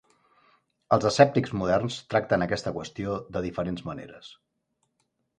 [0.95, 4.31] Els escèptics moderns tracten aquesta qüestió de diferents maneres.